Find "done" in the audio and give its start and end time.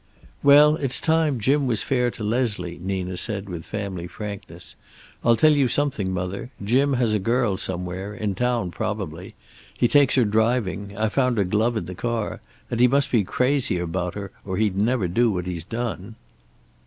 15.65-16.15